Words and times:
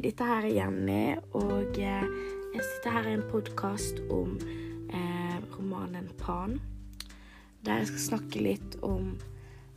dette 0.00 0.24
her 0.24 0.46
er 0.48 0.54
Jenny, 0.54 1.16
og 1.36 1.76
eh, 1.76 2.04
jeg 2.54 2.64
sitter 2.64 2.94
her 2.94 3.08
i 3.10 3.16
en 3.18 3.24
podkast 3.28 4.00
om 4.10 4.38
eh, 4.88 5.36
romanen 5.52 6.08
Pan. 6.18 6.56
Der 7.66 7.82
jeg 7.82 7.90
skal 7.90 8.04
snakke 8.06 8.40
litt 8.40 8.78
om 8.86 9.18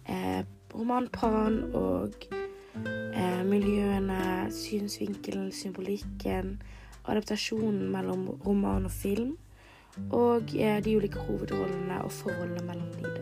eh, 0.07 0.45
romanen 0.71 1.09
Pan 1.11 1.59
og 1.75 2.15
eh, 2.31 3.43
miljøene, 3.49 4.47
synsvinkelen, 4.55 5.51
symbolikken, 5.51 6.55
adaptasjonen 7.03 7.91
mellom 7.91 8.29
roman 8.45 8.87
og 8.87 8.95
film, 8.95 9.35
og 10.07 10.55
eh, 10.55 10.79
de 10.85 10.95
ulike 10.97 11.27
hovedrollene 11.27 11.99
og 12.05 12.15
forholdene 12.21 12.63
mellom 12.71 12.95
de. 12.95 13.13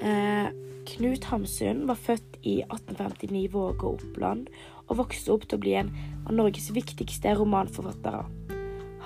Eh, 0.00 0.48
Knut 0.90 1.24
Hamsun 1.30 1.84
var 1.86 1.98
født 2.00 2.40
i 2.42 2.62
1859 2.64 3.44
i 3.44 3.48
Vågå, 3.52 3.92
Oppland, 3.94 4.48
og 4.90 4.98
vokste 5.04 5.32
opp 5.32 5.46
til 5.46 5.56
å 5.56 5.62
bli 5.62 5.76
en 5.80 5.92
av 6.26 6.34
Norges 6.34 6.68
viktigste 6.74 7.32
romanforfattere. 7.38 8.26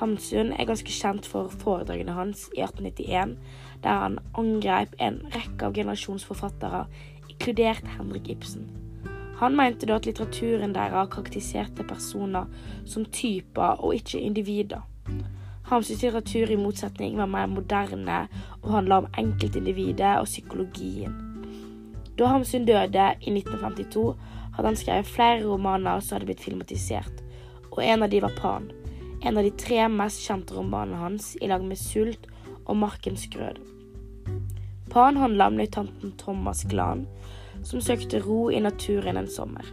Hamsun 0.00 0.50
er 0.56 0.66
ganske 0.66 0.90
kjent 0.90 1.28
for 1.30 1.52
foredragene 1.62 2.16
hans 2.16 2.48
i 2.56 2.64
1891, 2.64 3.36
der 3.84 4.00
han 4.00 4.16
angrep 4.34 4.96
en 4.98 5.20
rekke 5.36 5.68
av 5.68 5.76
generasjonsforfattere, 5.76 6.86
inkludert 7.28 7.86
Henrik 7.98 8.32
Ibsen. 8.32 8.66
Han 9.38 9.54
mente 9.58 9.86
da 9.86 9.98
at 9.98 10.06
litteraturen 10.06 10.74
deres 10.74 11.10
karakteriserte 11.12 11.86
personer 11.86 12.50
som 12.86 13.06
typer 13.06 13.82
og 13.84 13.94
ikke 13.98 14.22
individer. 14.22 14.82
Hamsuns 15.64 16.02
litteratur 16.02 16.50
i 16.50 16.58
motsetning 16.60 17.16
var 17.18 17.30
mer 17.30 17.46
moderne 17.48 18.24
og 18.62 18.72
handla 18.74 19.00
om 19.02 19.08
enkeltindividet 19.18 20.18
og 20.20 20.28
psykologien. 20.28 21.14
Da 22.18 22.28
Hamsun 22.30 22.66
døde 22.66 23.06
i 23.20 23.30
1952, 23.30 24.14
hadde 24.54 24.70
han 24.70 24.78
skrevet 24.78 25.10
flere 25.10 25.42
romaner 25.42 26.00
som 26.00 26.16
hadde 26.16 26.30
blitt 26.30 26.44
filmatisert, 26.44 27.22
og 27.72 27.82
en 27.82 28.06
av 28.06 28.10
de 28.10 28.22
var 28.22 28.34
Pan. 28.38 28.70
En 29.24 29.38
av 29.38 29.44
de 29.46 29.50
tre 29.58 29.86
mest 29.88 30.22
kjente 30.22 30.54
romanene 30.54 31.00
hans, 31.00 31.32
i 31.40 31.48
lag 31.50 31.64
med 31.64 31.80
Sult 31.80 32.28
og 32.64 32.76
Markens 32.76 33.26
grød. 33.32 33.58
Pan 34.92 35.16
handla 35.16 35.48
om 35.50 35.58
løytnanten 35.58 36.12
Thomas 36.20 36.62
Glan, 36.70 37.06
som 37.64 37.80
søkte 37.80 38.20
ro 38.22 38.50
i 38.52 38.60
naturen 38.60 39.16
en 39.16 39.30
sommer. 39.30 39.66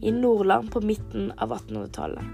I 0.00 0.10
Nordland 0.14 0.70
på 0.72 0.80
midten 0.80 1.32
av 1.36 1.52
1800-tallet. 1.52 2.24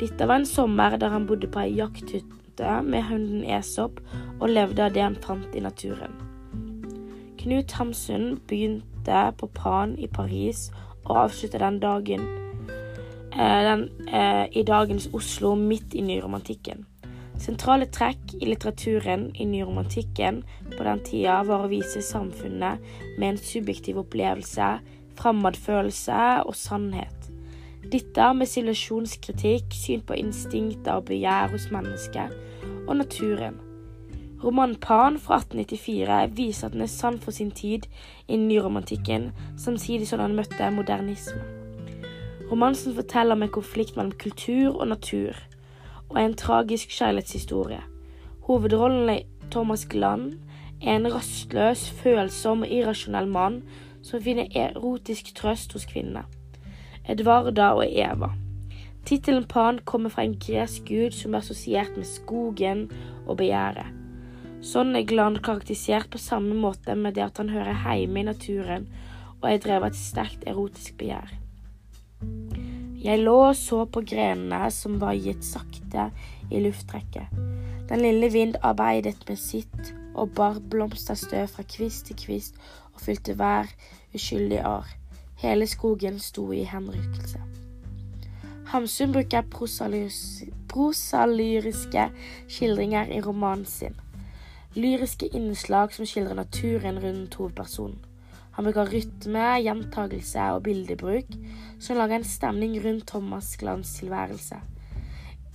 Dette 0.00 0.26
var 0.26 0.40
en 0.40 0.48
sommer 0.48 0.96
der 0.98 1.12
han 1.12 1.28
bodde 1.28 1.46
på 1.52 1.60
ei 1.62 1.76
jakthytte 1.76 2.78
med 2.82 3.04
hunden 3.06 3.44
Esop 3.44 4.00
og 4.40 4.48
levde 4.50 4.86
av 4.86 4.96
det 4.96 5.04
han 5.04 5.18
fant 5.22 5.54
i 5.54 5.62
naturen. 5.62 6.16
Knut 7.38 7.76
Hamsun 7.78 8.40
begynte 8.48 9.20
på 9.38 9.48
Pan 9.54 9.94
i 9.98 10.08
Paris 10.08 10.70
og 11.04 11.24
avslutte 11.26 11.60
den 11.62 11.80
dagen 11.82 12.24
eh, 13.34 13.60
den, 13.68 13.88
eh, 14.08 14.46
i 14.52 14.64
dagens 14.66 15.08
Oslo 15.12 15.54
midt 15.58 15.94
i 15.94 16.04
nyromantikken. 16.06 16.86
Sentrale 17.42 17.88
trekk 17.90 18.36
i 18.38 18.46
litteraturen 18.46 19.30
i 19.34 19.46
nyromantikken 19.48 20.42
på 20.76 20.84
den 20.86 21.00
tida 21.06 21.40
var 21.48 21.64
å 21.64 21.70
vise 21.72 22.02
samfunnet 22.04 22.84
med 23.18 23.32
en 23.32 23.40
subjektiv 23.40 23.98
opplevelse, 24.04 24.76
fremmedfølelse 25.18 26.22
og 26.46 26.54
sannhet. 26.56 27.28
Dette 27.92 28.28
med 28.36 28.48
sivilisasjonskritikk, 28.48 29.74
syn 29.74 30.06
på 30.06 30.16
instinkter 30.20 31.00
og 31.00 31.10
begjær 31.10 31.50
hos 31.52 31.66
mennesket, 31.74 32.32
og 32.86 32.96
naturen. 33.00 33.58
Romanen 34.44 34.76
Pan 34.76 35.18
fra 35.18 35.36
1894 35.38 36.36
viser 36.36 36.66
at 36.66 36.72
den 36.72 36.82
er 36.82 36.90
sann 36.90 37.18
for 37.22 37.30
sin 37.30 37.50
tid 37.50 37.86
i 38.28 38.36
nyromantikken, 38.36 39.30
samtidig 39.56 40.08
som 40.08 40.20
han 40.20 40.34
møtte 40.34 40.70
modernisme. 40.74 41.38
Romansen 42.50 42.94
forteller 42.94 43.38
om 43.38 43.42
en 43.42 43.52
konflikt 43.54 43.96
mellom 43.96 44.12
kultur 44.18 44.80
og 44.80 44.88
natur, 44.88 45.38
og 46.08 46.18
er 46.18 46.24
en 46.24 46.34
tragisk 46.34 46.90
kjærlighetshistorie. 46.90 47.80
Hovedrollen 48.48 49.14
i 49.14 49.22
Thomas 49.50 49.86
Gland 49.86 50.32
er 50.82 50.96
en 50.96 51.14
rastløs, 51.14 51.90
følsom 52.02 52.66
og 52.66 52.74
irrasjonell 52.80 53.30
mann 53.30 53.62
som 54.02 54.22
finner 54.22 54.50
erotisk 54.58 55.34
trøst 55.38 55.72
hos 55.72 55.86
kvinnene. 55.86 56.26
Edvarda 57.08 57.72
og 57.78 57.86
Eva. 57.86 58.34
Tittelen 59.06 59.44
Pan 59.44 59.78
kommer 59.84 60.10
fra 60.10 60.26
en 60.26 60.38
gresk 60.38 60.82
gud 60.88 61.14
som 61.14 61.34
er 61.34 61.38
assosiert 61.38 61.96
med 61.96 62.06
skogen 62.06 62.88
og 63.26 63.36
begjæret. 63.36 64.01
Sånn 64.62 64.94
er 64.94 65.02
Glan 65.02 65.40
karakterisert 65.42 66.06
på 66.14 66.20
samme 66.22 66.54
måte 66.54 66.94
med 66.94 67.16
det 67.16 67.24
at 67.24 67.38
han 67.40 67.48
hører 67.50 67.74
hjemme 67.82 68.20
i 68.20 68.28
naturen 68.28 68.84
og 69.40 69.48
er 69.50 69.58
drevet 69.58 69.82
av 69.82 69.86
et 69.88 69.96
sterkt 69.98 70.44
erotisk 70.46 70.94
begjær. 71.00 71.32
Jeg 73.02 73.18
lå 73.24 73.34
og 73.48 73.56
så 73.58 73.82
på 73.90 74.04
grenene 74.06 74.70
som 74.70 75.00
var 75.02 75.18
gitt 75.18 75.42
sakte 75.42 76.04
i 76.46 76.60
lufttrekket. 76.62 77.26
Den 77.90 78.04
lille 78.04 78.30
vind 78.30 78.54
arbeidet 78.62 79.26
med 79.26 79.38
sitt 79.42 79.94
og 80.14 80.30
bar 80.38 80.62
blomsterstøv 80.70 81.50
fra 81.56 81.64
kvist 81.66 82.06
til 82.06 82.16
kvist 82.22 82.54
og 82.92 83.02
fylte 83.02 83.34
hver 83.34 83.66
uskyldig 84.14 84.62
ar. 84.62 84.86
Hele 85.42 85.66
skogen 85.66 86.22
sto 86.22 86.52
i 86.54 86.62
henrykkelse. 86.70 87.40
Hamsun 88.70 89.10
bruker 89.12 89.42
prosalyriske 90.70 92.04
skildringer 92.46 93.10
i 93.10 93.20
romanen 93.26 93.66
sin 93.66 93.98
lyriske 94.74 95.28
innslag 95.36 95.92
som 95.94 96.06
skildrer 96.08 96.38
naturen 96.38 97.00
rundt 97.02 97.34
hovedpersonen. 97.34 98.00
Han 98.52 98.66
bruker 98.66 98.90
rytme, 98.92 99.44
gjentagelse 99.64 100.50
og 100.52 100.66
bildebruk 100.66 101.30
som 101.80 101.96
lager 101.96 102.18
en 102.18 102.28
stemning 102.28 102.76
rundt 102.84 103.06
Thomas 103.08 103.54
Glans 103.56 103.94
tilværelse. 103.96 104.58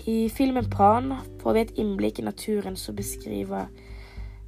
I 0.07 0.29
filmen 0.33 0.69
Pan 0.69 1.13
får 1.41 1.53
vi 1.53 1.61
et 1.61 1.79
innblikk 1.83 2.19
i 2.19 2.25
naturen 2.25 2.77
som, 2.79 2.95
beskriver, 2.95 3.67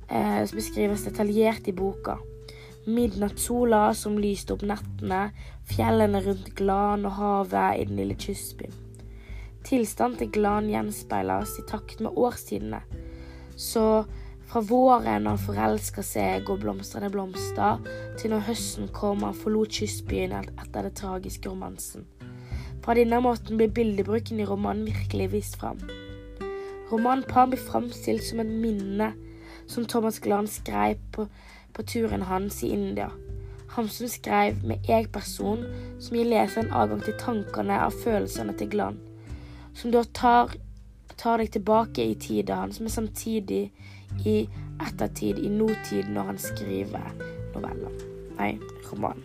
eh, 0.10 0.46
som 0.46 0.58
beskrives 0.58 1.06
detaljert 1.06 1.68
i 1.68 1.76
boka. 1.76 2.18
Midnattssola 2.88 3.94
som 3.94 4.18
lyste 4.18 4.56
opp 4.56 4.64
nettene, 4.66 5.30
fjellene 5.70 6.24
rundt 6.26 6.54
Glan 6.58 7.06
og 7.06 7.18
havet 7.20 7.82
i 7.82 7.86
den 7.90 8.00
lille 8.02 8.18
kystbyen. 8.18 8.74
Tilstanden 9.68 10.18
til 10.18 10.32
Glan 10.40 10.72
gjenspeiles 10.72 11.58
i 11.60 11.68
takt 11.70 12.00
med 12.02 12.18
årstidene. 12.18 12.82
Så 13.60 14.06
fra 14.50 14.62
våren 14.66 15.28
han 15.30 15.38
forelska 15.38 16.02
seg 16.06 16.50
og 16.50 16.64
blomstrende 16.64 17.12
blomster, 17.14 17.78
til 18.18 18.34
når 18.34 18.48
høsten 18.48 18.90
kom 18.96 19.22
han 19.26 19.38
forlot 19.38 19.76
kystbyen 19.78 20.34
etter 20.40 20.88
den 20.88 20.96
tragiske 20.98 21.52
romansen. 21.52 22.08
Fra 22.82 22.96
denne 22.98 23.20
måten 23.22 23.60
blir 23.60 23.70
bildebruken 23.76 24.40
i 24.42 24.48
romanen 24.50 24.88
virkelig 24.90 25.28
vist 25.36 25.60
fram. 25.62 25.82
Romanen 26.90 27.28
Pan 27.30 27.52
blir 27.52 27.62
framstilt 27.62 28.26
som 28.26 28.42
et 28.42 28.50
minne 28.50 29.12
som 29.70 29.86
Thomas 29.86 30.18
Glan 30.20 30.48
skrev 30.50 30.98
på, 31.14 31.28
på 31.74 31.86
turen 31.86 32.26
hans 32.26 32.64
i 32.66 32.72
India. 32.74 33.12
Hamsun 33.76 34.10
skrev 34.10 34.64
med 34.66 34.90
jeg-person, 34.90 35.62
som 36.02 36.18
gir 36.18 36.26
leseren 36.26 36.72
adgang 36.74 37.04
til 37.06 37.20
tankene 37.22 37.78
av 37.84 37.94
følelsene 38.02 38.58
til 38.58 38.72
Glan, 38.74 38.98
som 39.78 39.94
da 39.94 40.02
tar, 40.18 40.56
tar 41.22 41.38
deg 41.38 41.54
tilbake 41.54 42.02
i 42.02 42.18
tida 42.18 42.58
hans, 42.64 42.82
men 42.82 42.90
samtidig 42.90 43.68
i 44.26 44.38
ettertid, 44.80 45.40
i 45.40 45.50
nåtid, 45.52 46.10
når 46.10 46.32
han 46.32 46.40
skriver 46.42 47.12
noveller. 47.56 47.94
Nei, 48.40 48.54
roman. 48.92 49.24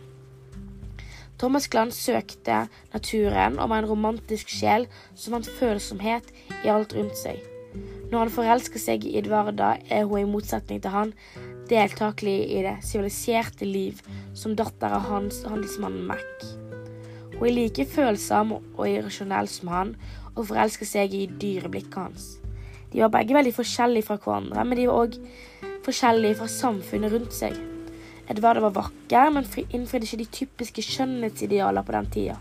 Thomas 1.38 1.66
Gland 1.68 1.92
søkte 1.92 2.66
naturen 2.92 3.58
og 3.58 3.68
var 3.70 3.82
en 3.82 3.90
romantisk 3.90 4.52
sjel 4.54 4.86
som 5.14 5.34
fant 5.34 5.50
følsomhet 5.58 6.30
i 6.62 6.70
alt 6.70 6.94
rundt 6.96 7.18
seg. 7.18 7.42
Når 8.10 8.18
han 8.18 8.30
forelsker 8.30 8.78
seg 8.78 9.04
i 9.06 9.16
Edvarda, 9.18 9.74
er 9.90 10.06
hun 10.06 10.22
i 10.22 10.30
motsetning 10.30 10.82
til 10.82 10.94
han 10.94 11.12
deltakelig 11.68 12.36
i 12.52 12.62
det 12.64 12.76
siviliserte 12.84 13.66
liv 13.66 14.00
som 14.36 14.56
datter 14.56 14.92
av 14.92 15.08
hans 15.08 15.42
handelsmannen 15.48 16.06
Mac. 16.08 16.48
Hun 17.34 17.48
er 17.48 17.56
like 17.56 17.86
følsom 17.90 18.54
og 18.58 18.86
irrasjonell 18.86 19.50
som 19.50 19.72
han, 19.72 19.94
og 20.34 20.48
forelsker 20.50 20.88
seg 20.88 21.14
i 21.14 21.26
dyreblikket 21.40 21.98
hans. 21.98 22.26
De 22.94 23.02
var 23.02 23.10
begge 23.10 23.34
veldig 23.34 23.52
forskjellige 23.56 24.06
fra 24.06 24.16
hverandre, 24.22 24.62
men 24.62 24.78
de 24.78 24.86
var 24.86 25.02
òg 25.02 25.16
forskjellige 25.82 26.38
fra 26.38 26.46
samfunnet 26.50 27.10
rundt 27.10 27.34
seg. 27.34 27.56
Edvard 28.30 28.62
var 28.62 28.76
vakker, 28.76 29.32
men 29.34 29.48
innfridde 29.66 30.06
ikke 30.06 30.20
de 30.22 30.26
typiske 30.38 30.84
skjønnhetsidealer 30.86 31.82
på 31.84 31.94
den 31.96 32.10
tida. 32.14 32.36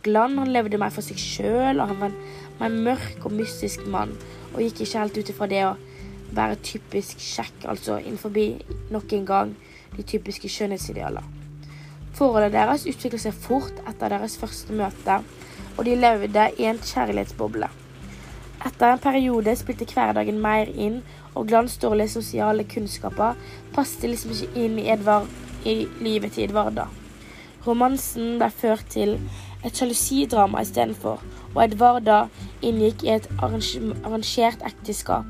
Glenn 0.00 0.38
han 0.40 0.48
levde 0.54 0.80
mer 0.80 0.94
for 0.94 1.04
seg 1.04 1.20
sjøl, 1.20 1.82
og 1.82 1.90
han 1.92 2.00
var 2.00 2.14
en 2.14 2.16
mer 2.62 2.78
mørk 2.88 3.26
og 3.28 3.34
mystisk 3.36 3.84
mann, 3.92 4.14
og 4.54 4.62
gikk 4.64 4.80
ikke 4.86 5.02
helt 5.02 5.20
ut 5.20 5.32
ifra 5.34 5.50
det 5.52 5.60
å 5.68 5.74
være 6.32 6.56
typisk 6.64 7.20
kjekk, 7.20 7.68
altså 7.68 7.98
innenfor 8.00 8.32
nok 8.94 9.12
en 9.12 9.28
gang 9.28 9.52
de 9.98 10.06
typiske 10.06 10.48
skjønnhetsidealer. 10.48 11.28
Forholdet 12.16 12.56
deres 12.56 12.88
utviklet 12.88 13.26
seg 13.26 13.36
fort 13.36 13.84
etter 13.84 14.16
deres 14.16 14.38
første 14.40 14.72
møte, 14.72 15.20
og 15.76 15.84
de 15.84 16.00
levde 16.00 16.48
i 16.56 16.66
en 16.72 16.80
kjærlighetsboble. 16.80 17.68
Etter 18.60 18.92
en 18.92 19.00
periode 19.00 19.54
spilte 19.56 19.86
hverdagen 19.88 20.40
mer 20.42 20.68
inn, 20.68 21.00
og 21.34 21.46
Glans 21.48 21.78
dårlige 21.80 22.12
sosiale 22.18 22.66
kunnskaper 22.68 23.38
passet 23.72 24.10
liksom 24.10 24.34
ikke 24.34 24.64
inn 24.66 24.78
i, 24.82 24.88
Edvard, 24.92 25.30
i 25.64 25.86
livet 26.04 26.34
til 26.36 26.48
Edvarda. 26.48 26.88
Romansen 27.64 28.36
ble 28.40 28.48
ført 28.52 28.84
til 28.92 29.16
et 29.64 29.76
sjalusidrama 29.76 30.60
istedenfor, 30.64 31.22
og 31.54 31.62
Edvarda 31.64 32.22
inngikk 32.64 33.04
i 33.06 33.14
et 33.16 33.28
arrangert 33.40 34.64
ekteskap. 34.68 35.28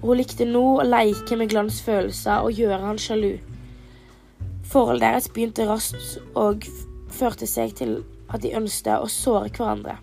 Hun 0.00 0.16
likte 0.16 0.48
nå 0.48 0.64
å 0.80 0.86
leke 0.86 1.36
med 1.36 1.52
Glans 1.52 1.80
følelser 1.84 2.44
og 2.44 2.56
gjøre 2.56 2.84
han 2.84 3.00
sjalu. 3.00 3.34
Forholdet 4.70 5.06
deres 5.06 5.32
begynte 5.32 5.68
raskt 5.68 6.20
og 6.38 6.68
førte 7.12 7.48
seg 7.48 7.74
til 7.80 7.98
at 8.30 8.44
de 8.44 8.54
ønsket 8.56 8.96
å 9.00 9.10
såre 9.10 9.50
hverandre. 9.52 9.98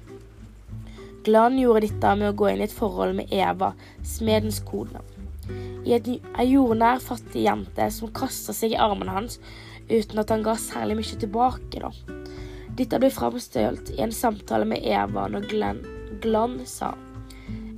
Glan 1.27 1.57
gjorde 1.59 1.83
dette 1.83 2.11
med 2.15 2.29
å 2.29 2.35
gå 2.39 2.45
inn 2.47 2.61
i 2.61 2.65
et 2.69 2.73
forhold 2.73 3.17
med 3.17 3.31
Eva, 3.35 3.73
smedens 3.99 4.61
et, 5.91 6.07
ei 6.39 6.45
jordnær, 6.47 7.01
fattig 7.03 7.43
jente 7.43 7.87
som 7.91 8.13
kasta 8.15 8.53
seg 8.55 8.71
i 8.71 8.79
armene 8.79 9.11
hans 9.11 9.35
uten 9.89 10.21
at 10.21 10.31
han 10.31 10.45
ga 10.45 10.53
særlig 10.59 10.95
mye 11.01 11.17
tilbake, 11.19 11.81
da. 11.83 11.91
Dette 12.79 12.99
ble 13.01 13.09
framstilt 13.11 13.91
i 13.95 13.99
en 14.05 14.15
samtale 14.15 14.67
med 14.69 14.87
Eva 14.87 15.25
når 15.31 15.49
Glenn, 15.51 15.81
Glenn 16.23 16.61
sa 16.69 16.93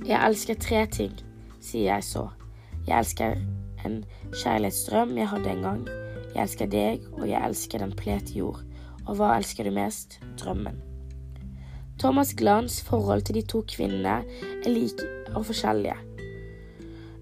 Jeg 0.06 0.18
elsker 0.18 0.58
tre 0.62 0.84
ting, 0.86 1.16
sier 1.58 1.88
jeg 1.88 2.06
så. 2.06 2.28
Jeg 2.86 2.98
elsker 3.00 3.40
en 3.86 4.04
kjærlighetsdrøm 4.30 5.16
jeg 5.18 5.30
hadde 5.32 5.56
en 5.56 5.66
gang. 5.66 5.82
Jeg 6.36 6.44
elsker 6.44 6.70
deg, 6.70 7.10
og 7.18 7.26
jeg 7.26 7.42
elsker 7.42 7.82
den 7.82 7.96
plete 7.98 8.38
jord. 8.38 8.62
Og 9.08 9.18
hva 9.18 9.34
elsker 9.40 9.66
du 9.66 9.74
mest? 9.74 10.20
Drømmen. 10.38 10.78
Thomas 12.00 12.34
Glans 12.34 12.80
forhold 12.82 13.22
til 13.28 13.34
de 13.36 13.42
to 13.44 13.60
kvinnene 13.68 14.22
er 14.64 14.70
like 14.72 15.04
og 15.34 15.46
forskjellige. 15.46 15.96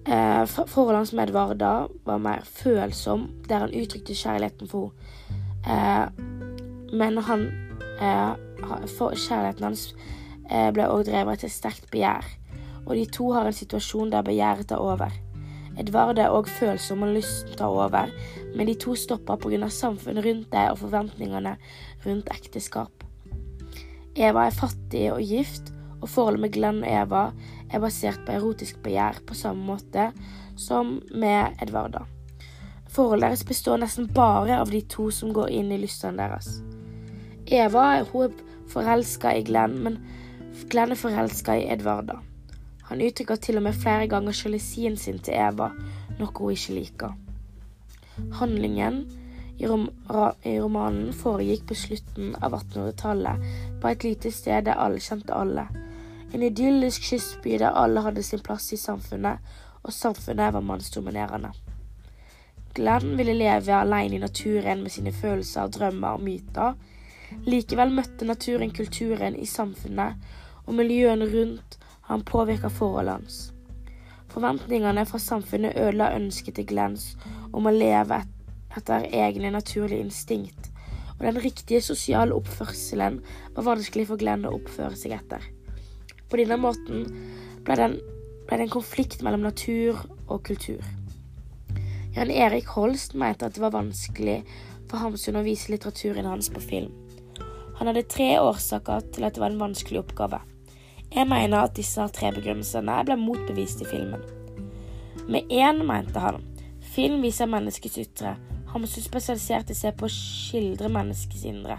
Eh, 0.09 0.45
forholdet 0.47 0.97
hans 0.97 1.13
med 1.13 1.29
Edvarda 1.29 1.73
var 2.07 2.19
mer 2.23 2.47
følsom, 2.47 3.29
der 3.49 3.67
han 3.67 3.75
uttrykte 3.75 4.15
kjærligheten 4.15 4.71
for 4.71 4.93
henne. 4.93 5.05
Eh, 5.69 6.07
men 6.93 7.19
han 7.19 7.49
eh, 8.01 8.35
Kjærligheten 8.59 9.65
hans 9.65 9.95
eh, 10.51 10.71
ble 10.73 10.89
også 10.89 11.11
drevet 11.11 11.43
til 11.43 11.53
sterkt 11.53 11.91
begjær, 11.93 12.25
og 12.87 12.95
de 12.97 13.05
to 13.13 13.33
har 13.33 13.47
en 13.47 13.57
situasjon 13.57 14.13
der 14.13 14.23
begjæret 14.27 14.71
tar 14.71 14.83
over. 14.83 15.13
Edvard 15.79 16.19
er 16.19 16.35
òg 16.35 16.49
følsom 16.51 17.05
og 17.07 17.13
lysten 17.15 17.59
tar 17.59 17.71
over, 17.71 18.11
men 18.57 18.67
de 18.67 18.75
to 18.75 18.95
stopper 18.95 19.37
pga. 19.37 19.69
samfunnet 19.69 20.25
rundt 20.25 20.53
deg 20.53 20.71
og 20.71 20.79
forventningene 20.79 21.57
rundt 22.07 22.33
ekteskap. 22.35 23.08
Eva 24.17 24.47
er 24.47 24.57
fattig 24.57 25.09
og 25.13 25.21
gift, 25.23 25.73
og 25.99 26.09
forholdet 26.09 26.45
med 26.45 26.53
Glenn 26.55 26.85
og 26.85 26.91
Eva 26.91 27.23
er 27.69 27.83
basert 27.83 28.21
på 28.27 28.37
erotisk 28.37 28.79
begjær 28.85 29.21
på 29.27 29.37
samme 29.37 29.67
måte 29.67 30.11
som 30.59 30.99
med 31.11 31.59
Edvarda. 31.63 32.05
Forholdet 32.89 33.29
deres 33.29 33.45
består 33.47 33.81
nesten 33.83 34.09
bare 34.15 34.61
av 34.63 34.71
de 34.73 34.81
to 34.91 35.11
som 35.15 35.35
går 35.37 35.51
inn 35.59 35.73
i 35.75 35.81
lystene 35.83 36.23
deres. 36.23 36.61
Eva 37.49 38.03
hun 38.13 38.29
er 38.29 38.41
forelska 38.69 39.35
i 39.37 39.45
Glenn, 39.45 39.79
men 39.85 40.01
Glenn 40.69 40.93
er 40.93 41.01
forelska 41.01 41.57
i 41.59 41.69
Edvarda. 41.73 42.19
Han 42.89 43.03
uttrykker 43.05 43.37
til 43.37 43.61
og 43.61 43.67
med 43.67 43.77
flere 43.77 44.09
ganger 44.09 44.37
sjalusien 44.37 44.97
sin 44.97 45.21
til 45.21 45.37
Eva, 45.37 45.71
noe 46.19 46.33
hun 46.39 46.55
ikke 46.55 46.77
liker. 46.77 47.17
Handlingen 48.41 49.03
i, 49.59 49.67
rom 49.67 49.89
i 50.43 50.57
romanen 50.61 51.13
foregikk 51.13 51.67
på 51.69 51.77
slutten 51.79 52.35
av 52.41 52.55
1800-tallet, 52.61 53.47
på 53.83 53.91
et 53.91 54.05
lite 54.07 54.33
sted 54.35 54.69
der 54.69 54.79
alle 54.79 55.03
kjente 55.03 55.35
alle. 55.35 55.67
En 56.33 56.45
idyllisk 56.45 57.09
kystby 57.11 57.57
der 57.59 57.75
alle 57.75 58.05
hadde 58.05 58.23
sin 58.23 58.45
plass 58.45 58.73
i 58.73 58.81
samfunnet, 58.81 59.41
og 59.83 59.95
samfunnet 59.95 60.55
var 60.55 60.65
mannsdominerende. 60.65 61.55
Glenn 62.75 63.17
ville 63.19 63.35
leve 63.35 63.75
alene 63.75 64.19
i 64.19 64.23
naturen 64.23 64.85
med 64.85 64.95
sine 64.95 65.13
følelser, 65.13 65.71
drømmer 65.73 66.19
og 66.19 66.23
myter, 66.23 66.77
Likevel 67.45 67.93
møtte 67.93 68.25
naturen 68.25 68.71
kulturen 68.73 69.37
i 69.37 69.47
samfunnet, 69.47 70.17
og 70.65 70.77
miljøene 70.79 71.29
rundt 71.29 71.77
han 72.09 72.25
påvirka 72.25 72.71
forholdet 72.73 73.19
hans. 73.19 73.39
Forventningene 74.33 75.05
fra 75.09 75.21
samfunnet 75.21 75.77
ødela 75.77 76.15
ønsket 76.17 76.57
til 76.57 76.69
Glens 76.69 77.11
om 77.53 77.69
å 77.69 77.75
leve 77.75 78.23
etter 78.77 79.07
egne 79.15 79.53
naturlige 79.55 80.05
instinkt, 80.05 80.71
og 81.19 81.25
den 81.27 81.41
riktige 81.43 81.81
sosiale 81.83 82.37
oppførselen 82.37 83.21
var 83.57 83.67
vanskelig 83.67 84.07
for 84.11 84.21
Glenn 84.21 84.47
å 84.47 84.55
oppføre 84.59 84.99
seg 84.99 85.17
etter. 85.17 85.43
På 86.29 86.39
denne 86.39 86.59
måten 86.61 87.07
ble 87.65 87.77
det, 87.79 87.89
en, 87.89 87.99
ble 88.47 88.59
det 88.61 88.67
en 88.67 88.77
konflikt 88.77 89.25
mellom 89.25 89.47
natur 89.49 89.99
og 90.29 90.43
kultur. 90.47 90.85
Jan 92.17 92.33
Erik 92.35 92.71
Holst 92.75 93.15
mente 93.15 93.47
at 93.47 93.57
det 93.57 93.63
var 93.63 93.77
vanskelig 93.77 94.43
for 94.89 95.01
Hamsun 95.03 95.39
å 95.39 95.45
vise 95.47 95.73
litteraturen 95.73 96.29
hans 96.29 96.49
på 96.53 96.63
film. 96.65 96.93
Han 97.79 97.87
hadde 97.87 98.09
tre 98.11 98.33
årsaker 98.43 99.05
til 99.15 99.27
at 99.27 99.37
det 99.37 99.43
var 99.43 99.53
en 99.53 99.61
vanskelig 99.61 100.01
oppgave. 100.03 100.41
Jeg 101.15 101.29
mener 101.31 101.63
at 101.63 101.77
disse 101.79 102.05
tre 102.13 102.33
begrunnelsene 102.35 102.97
ble 103.07 103.17
motbevist 103.21 103.85
i 103.85 103.89
filmen. 103.89 104.25
Med 105.29 105.49
én 105.53 105.85
mente 105.87 106.21
han 106.21 106.43
film 106.99 107.23
viser 107.23 107.49
menneskets 107.49 108.01
ytre. 108.03 108.35
Hamsun 108.73 109.05
spesialiserte 109.05 109.75
seg 109.77 109.97
på 109.97 110.09
å 110.09 110.13
skildre 110.13 110.91
menneskets 110.93 111.47
indre. 111.49 111.79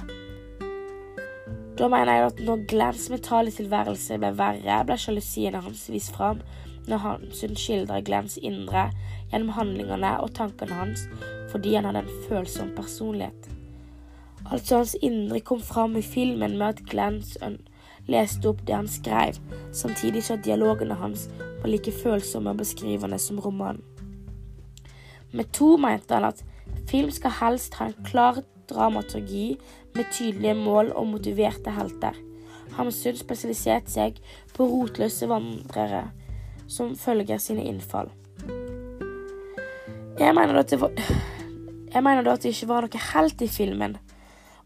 Da 1.79 1.87
mener 1.87 2.11
jeg 2.11 2.25
at 2.31 2.41
når 2.43 2.63
Glens 2.71 3.05
mentale 3.13 3.53
tilværelse 3.55 4.17
ble 4.19 4.33
verre, 4.35 4.81
ble 4.87 4.97
sjalusiene 4.99 5.61
hans 5.63 5.85
vist 5.93 6.11
fram 6.15 6.41
når 6.89 7.03
Hamsun 7.05 7.55
skildrer 7.59 8.03
Glens 8.03 8.35
indre 8.41 8.89
gjennom 9.31 9.53
handlingene 9.55 10.15
og 10.23 10.33
tankene 10.35 10.75
hans 10.75 11.05
fordi 11.51 11.77
han 11.77 11.87
hadde 11.87 12.03
en 12.03 12.27
følsom 12.27 12.73
personlighet. 12.75 13.47
Altså 14.49 14.81
hans 14.81 14.95
indre 15.05 15.39
kom 15.45 15.61
fram 15.61 15.95
i 15.99 16.03
filmen 16.03 16.57
med 16.57 16.67
at 16.73 16.83
Glenns 16.89 17.37
leste 18.09 18.49
opp 18.49 18.65
det 18.67 18.75
han 18.75 18.89
skrev, 18.89 19.37
samtidig 19.71 20.23
så 20.25 20.39
dialogene 20.41 20.97
hans 20.97 21.27
var 21.61 21.69
like 21.69 21.93
følsomme 21.93 22.53
og 22.53 22.63
beskrivende 22.63 23.19
som 23.21 23.39
romanen. 23.39 23.83
Med 25.31 25.51
to 25.53 25.75
mente 25.77 26.15
han 26.15 26.25
at 26.25 26.41
film 26.89 27.11
skal 27.13 27.35
helst 27.39 27.77
ha 27.79 27.89
en 27.89 28.05
klar 28.05 28.41
dramaturgi 28.69 29.57
med 29.95 30.11
tydelige 30.13 30.55
mål 30.57 30.91
og 30.95 31.07
motiverte 31.07 31.73
helter. 31.73 32.17
Hamsun 32.77 33.17
spesialiserte 33.17 33.91
seg 33.91 34.19
på 34.55 34.67
rotløse 34.69 35.27
vandrere 35.29 36.09
som 36.69 36.95
følger 36.95 37.41
sine 37.41 37.65
innfall. 37.65 38.11
Jeg 40.19 40.35
mener 40.35 40.61
det, 40.61 40.77
var, 40.81 40.91
jeg 41.93 42.03
mener 42.03 42.23
da 42.23 42.35
at 42.35 42.43
det 42.43 42.53
ikke 42.53 42.69
var 42.69 42.85
noe 42.85 43.03
helt 43.13 43.41
i 43.41 43.47
filmen, 43.49 43.97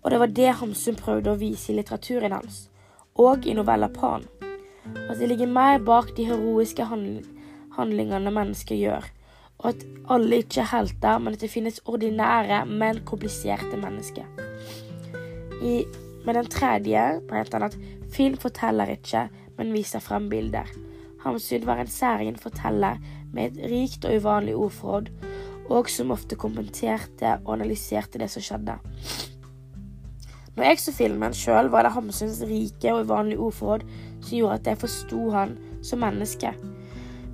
og 0.01 0.11
det 0.11 0.19
var 0.19 0.31
det 0.35 0.55
Hamsun 0.59 0.97
prøvde 0.99 1.31
å 1.31 1.39
vise 1.39 1.71
i 1.71 1.77
litteraturen 1.77 2.33
hans, 2.35 2.67
og 3.15 3.45
i 3.47 3.53
novella 3.55 3.87
Pan. 3.93 4.25
At 5.07 5.19
det 5.19 5.29
ligger 5.29 5.47
mer 5.47 5.77
bak 5.79 6.11
de 6.17 6.25
heroiske 6.27 6.87
handlingene 6.89 8.33
mennesker 8.33 8.75
gjør, 8.81 9.05
og 9.59 9.69
at 9.69 9.85
alle 10.11 10.41
ikke 10.43 10.61
er 10.63 10.71
helter, 10.71 11.19
men 11.19 11.33
at 11.33 11.41
det 11.41 11.51
finnes 11.51 11.81
ordinære, 11.85 12.65
men 12.65 13.03
kompliserte 13.07 13.77
mennesker. 13.79 14.25
I, 15.63 15.83
med 16.25 16.33
den 16.39 16.49
tredje 16.51 17.03
mente 17.29 17.55
han 17.55 17.67
at 17.69 17.77
film 18.13 18.37
forteller 18.37 18.95
ikke, 18.95 19.27
men 19.57 19.73
viser 19.73 20.03
frem 20.03 20.29
bilder. 20.29 20.67
Hamsun 21.23 21.65
var 21.65 21.79
en 21.79 21.87
særegen 21.87 22.35
forteller 22.35 22.99
med 23.33 23.51
et 23.51 23.71
rikt 23.71 24.05
og 24.05 24.15
uvanlig 24.19 24.55
ordforråd, 24.55 25.11
og 25.71 25.89
som 25.89 26.11
ofte 26.11 26.35
kommenterte 26.35 27.37
og 27.45 27.53
analyserte 27.55 28.19
det 28.19 28.29
som 28.31 28.43
skjedde. 28.43 28.75
Når 30.53 30.67
jeg 30.67 30.79
så 30.79 30.91
filmen 30.93 31.33
sjøl, 31.33 31.71
var 31.73 31.85
det 31.87 31.95
Hamsuns 31.95 32.43
rike 32.45 32.91
og 32.93 33.07
uvanlige 33.07 33.39
ordforråd 33.41 33.85
som 34.21 34.37
gjorde 34.37 34.59
at 34.59 34.67
jeg 34.69 34.81
forsto 34.83 35.29
han 35.33 35.55
som 35.83 36.03
menneske. 36.03 36.51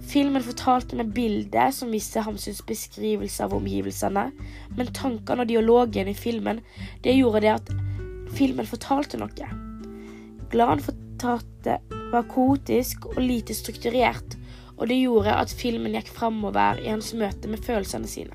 Filmen 0.09 0.41
fortalte 0.41 0.95
med 0.97 1.11
bilder 1.13 1.69
som 1.71 1.91
viste 1.93 2.23
Hamsuns 2.25 2.63
beskrivelse 2.65 3.43
av 3.45 3.53
omgivelsene, 3.53 4.23
men 4.77 4.93
tankene 4.97 5.43
og 5.45 5.51
dialogen 5.51 6.09
i 6.09 6.15
filmen 6.17 6.63
det 7.05 7.13
gjorde 7.13 7.43
det 7.43 7.51
at 7.53 7.69
filmen 8.33 8.65
fortalte 8.65 9.19
noe. 9.21 9.49
Glan 10.49 10.81
fortalte 10.81 11.77
var 12.09 12.25
kaotisk 12.31 13.05
og 13.11 13.21
lite 13.21 13.53
strukturert, 13.53 14.33
og 14.79 14.89
det 14.89 14.97
gjorde 14.97 15.37
at 15.43 15.53
filmen 15.53 15.93
gikk 15.93 16.09
framover 16.15 16.81
i 16.81 16.89
hans 16.89 17.13
møte 17.13 17.51
med 17.51 17.61
følelsene 17.61 18.09
sine. 18.09 18.33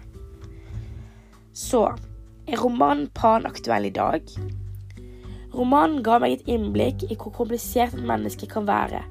Så 1.50 1.88
er 2.46 2.60
romanen 2.60 3.08
Pan 3.18 3.50
aktuell 3.50 3.90
i 3.90 3.94
dag? 3.94 4.30
Romanen 5.54 6.02
ga 6.06 6.22
meg 6.22 6.38
et 6.38 6.48
innblikk 6.54 7.02
i 7.08 7.16
hvor 7.18 7.34
komplisert 7.34 7.98
et 7.98 8.06
menneske 8.06 8.46
kan 8.50 8.70
være. 8.70 9.02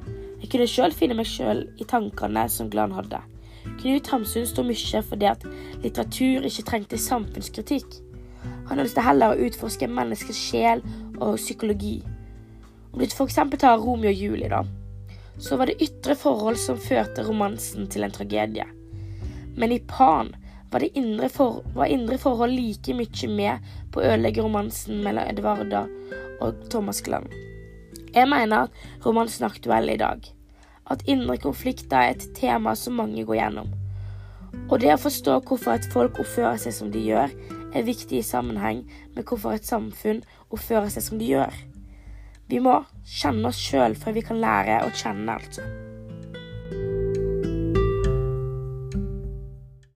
Jeg 0.43 0.51
kunne 0.51 0.67
sjøl 0.67 0.91
finne 0.91 1.15
meg 1.15 1.27
sjøl 1.29 1.63
i 1.79 1.85
tankene 1.87 2.43
som 2.51 2.67
Glan 2.71 2.91
hadde. 2.91 3.21
Knut 3.79 4.09
Hamsun 4.11 4.43
sto 4.47 4.65
mye 4.67 5.01
for 5.07 5.19
det 5.19 5.29
at 5.29 5.45
litteratur 5.79 6.43
ikke 6.49 6.65
trengte 6.67 6.99
samfunnskritikk. 6.99 7.95
Han 8.67 8.83
ønsket 8.83 9.05
heller 9.05 9.31
å 9.31 9.47
utforske 9.47 9.87
menneskets 9.87 10.41
sjel 10.49 10.83
og 11.15 11.37
psykologi. 11.39 12.01
Om 12.91 12.99
du 12.99 13.07
f.eks. 13.07 13.39
tar 13.57 13.79
Romeo 13.79 14.11
og 14.11 14.19
Julie, 14.19 14.51
da, 14.51 14.65
så 15.39 15.55
var 15.57 15.71
det 15.71 15.79
ytre 15.81 16.17
forhold 16.19 16.59
som 16.59 16.81
førte 16.81 17.23
romansen 17.23 17.87
til 17.87 18.03
en 18.03 18.13
tragedie. 18.13 18.67
Men 19.55 19.71
i 19.71 19.79
Pan 19.79 20.33
var, 20.73 20.83
indre, 20.91 21.29
for, 21.31 21.63
var 21.73 21.87
indre 21.87 22.19
forhold 22.19 22.51
like 22.51 22.99
mye 22.99 23.31
med 23.31 23.73
på 23.93 24.01
å 24.01 24.11
ødelegge 24.11 24.43
romansen 24.43 24.99
mellom 25.05 25.31
Edvarda 25.31 25.85
og 26.43 26.67
Thomas 26.73 26.99
Klang. 27.05 27.31
Jeg 28.13 28.29
mener 28.29 28.69
romansen 29.05 29.47
er 29.47 29.53
aktuell 29.55 29.89
i 29.89 29.97
dag. 29.97 30.21
At 30.91 31.01
indre 31.09 31.39
konflikter 31.41 31.97
er 31.97 32.13
et 32.13 32.27
tema 32.37 32.75
som 32.77 32.99
mange 32.99 33.23
går 33.25 33.39
gjennom. 33.39 33.71
Og 34.69 34.75
det 34.83 34.91
å 34.93 35.01
forstå 35.01 35.39
hvorfor 35.47 35.73
et 35.73 35.87
folk 35.89 36.19
oppfører 36.21 36.59
seg 36.61 36.75
som 36.77 36.91
de 36.93 37.01
gjør, 37.01 37.33
er 37.73 37.87
viktig 37.87 38.19
i 38.19 38.25
sammenheng 38.25 38.83
med 39.15 39.25
hvorfor 39.25 39.57
et 39.57 39.65
samfunn 39.65 40.21
oppfører 40.53 40.93
seg 40.93 41.07
som 41.07 41.17
de 41.17 41.31
gjør. 41.31 41.57
Vi 42.51 42.61
må 42.61 42.83
kjenne 43.01 43.49
oss 43.49 43.57
sjøl 43.57 43.97
før 43.97 44.19
vi 44.19 44.27
kan 44.27 44.43
lære 44.43 44.83
å 44.85 44.93
kjenne, 44.93 45.39
altså. 45.39 45.65